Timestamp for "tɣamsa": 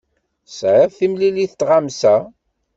1.59-2.15